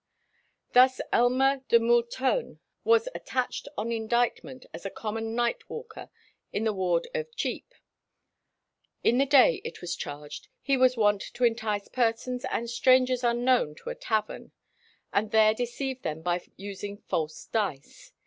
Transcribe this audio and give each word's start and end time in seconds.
Thus 0.73 0.99
Elmer 1.13 1.57
de 1.69 1.77
Multone 1.79 2.57
was 2.83 3.07
attached 3.13 3.67
on 3.77 3.91
indictment 3.91 4.65
as 4.73 4.83
a 4.83 4.89
common 4.89 5.35
night 5.35 5.69
walker 5.69 6.09
in 6.51 6.63
the 6.63 6.73
ward 6.73 7.07
of 7.13 7.27
Chepe; 7.35 7.67
in 9.03 9.19
the 9.19 9.27
day, 9.27 9.61
it 9.63 9.79
was 9.79 9.95
charged, 9.95 10.47
he 10.59 10.75
was 10.75 10.97
wont 10.97 11.21
to 11.35 11.43
entice 11.43 11.87
persons 11.87 12.45
and 12.45 12.67
strangers 12.67 13.23
unknown 13.23 13.75
to 13.75 13.91
a 13.91 13.93
tavern 13.95 14.53
and 15.13 15.29
there 15.29 15.53
deceive 15.53 16.01
them 16.01 16.23
by 16.23 16.41
using 16.57 16.97
false 16.97 17.45
dice. 17.45 18.11